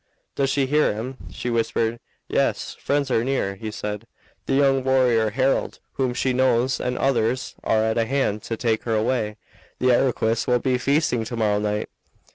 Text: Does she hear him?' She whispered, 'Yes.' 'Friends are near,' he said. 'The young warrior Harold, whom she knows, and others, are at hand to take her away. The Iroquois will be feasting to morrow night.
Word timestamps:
Does 0.33 0.49
she 0.49 0.65
hear 0.65 0.91
him?' 0.95 1.17
She 1.31 1.51
whispered, 1.51 1.99
'Yes.' 2.27 2.75
'Friends 2.79 3.11
are 3.11 3.23
near,' 3.23 3.53
he 3.53 3.69
said. 3.69 4.07
'The 4.47 4.55
young 4.55 4.83
warrior 4.83 5.29
Harold, 5.29 5.77
whom 5.93 6.15
she 6.15 6.33
knows, 6.33 6.79
and 6.79 6.97
others, 6.97 7.53
are 7.63 7.83
at 7.83 7.97
hand 7.97 8.41
to 8.45 8.57
take 8.57 8.81
her 8.85 8.95
away. 8.95 9.37
The 9.77 9.91
Iroquois 9.91 10.45
will 10.47 10.57
be 10.57 10.79
feasting 10.79 11.23
to 11.25 11.35
morrow 11.37 11.59
night. 11.59 11.87